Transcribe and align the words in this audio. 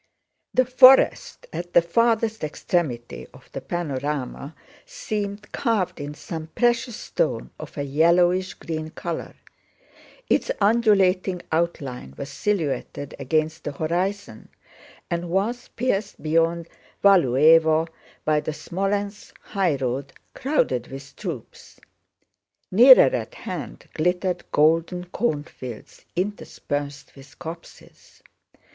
The 0.55 0.65
forest 0.65 1.45
at 1.53 1.75
the 1.75 1.81
farthest 1.83 2.43
extremity 2.43 3.27
of 3.35 3.51
the 3.51 3.61
panorama 3.61 4.55
seemed 4.83 5.51
carved 5.51 5.99
in 6.01 6.15
some 6.15 6.47
precious 6.55 6.95
stone 6.95 7.51
of 7.59 7.77
a 7.77 7.83
yellowish 7.83 8.55
green 8.55 8.89
color; 8.89 9.35
its 10.27 10.49
undulating 10.59 11.43
outline 11.51 12.15
was 12.17 12.29
silhouetted 12.31 13.13
against 13.19 13.63
the 13.63 13.73
horizon 13.73 14.49
and 15.11 15.29
was 15.29 15.67
pierced 15.67 16.19
beyond 16.23 16.67
Valúevo 17.03 17.87
by 18.25 18.39
the 18.39 18.53
Smolénsk 18.53 19.33
highroad 19.39 20.13
crowded 20.33 20.87
with 20.87 21.15
troops. 21.15 21.79
Nearer 22.71 23.15
at 23.15 23.35
hand 23.35 23.87
glittered 23.93 24.51
golden 24.51 25.03
cornfields 25.05 26.05
interspersed 26.15 27.15
with 27.15 27.37
copses. 27.37 28.23